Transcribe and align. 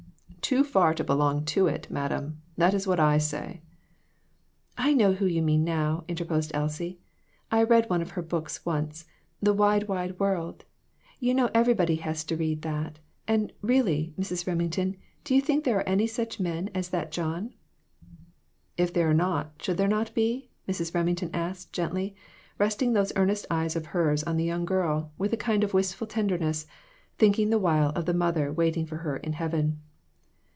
"Too 0.41 0.63
far 0.65 0.93
to 0.95 1.03
belong 1.03 1.45
to 1.45 1.67
it, 1.67 1.87
madam; 1.89 2.41
that 2.57 2.73
is 2.73 2.85
what 2.85 2.99
I 2.99 3.19
say." 3.19 3.61
"I 4.77 4.91
know 4.93 5.13
who 5.13 5.25
you 5.25 5.41
mean 5.41 5.63
now," 5.63 6.03
interposed 6.09 6.51
Elsie; 6.53 6.99
"I 7.49 7.63
read 7.63 7.89
one 7.89 8.01
of 8.01 8.11
her 8.11 8.21
books 8.21 8.65
once 8.65 9.05
the 9.41 9.53
'Wide, 9.53 9.87
Wide 9.87 10.19
World.' 10.19 10.65
You 11.21 11.33
know 11.35 11.49
everybody 11.53 11.95
has 11.97 12.25
read 12.29 12.63
that, 12.63 12.99
and 13.29 13.53
really, 13.61 14.13
Mrs. 14.19 14.45
Remington, 14.45 14.97
do 15.23 15.33
you 15.35 15.39
think 15.41 15.63
there 15.63 15.77
are 15.77 15.87
any 15.87 16.05
such 16.07 16.37
young 16.39 16.43
men 16.51 16.69
as 16.75 16.89
that 16.89 17.13
John?" 17.13 17.53
"If 18.79 18.91
there 18.91 19.09
are 19.09 19.13
not, 19.13 19.53
should 19.61 19.77
there 19.77 19.87
not 19.87 20.13
be?" 20.13 20.49
Mrs. 20.67 20.93
Remington 20.93 21.29
asked, 21.33 21.71
gently, 21.71 22.13
resting 22.57 22.91
those 22.91 23.13
earnest 23.15 23.45
eyes 23.49 23.77
of 23.77 23.85
hers 23.87 24.21
on 24.25 24.35
the 24.35 24.43
young 24.43 24.65
girl, 24.65 25.13
with 25.17 25.31
a 25.31 25.37
kind 25.37 25.63
of 25.63 25.73
wistful 25.73 26.07
tenderness, 26.07 26.65
thinking 27.17 27.51
the 27.51 27.59
while 27.59 27.91
of 27.91 28.05
the 28.05 28.13
mother 28.13 28.51
waiting 28.51 28.85
for 28.85 28.97
her 28.97 29.15
in 29.15 29.33
heaven. 29.33 29.79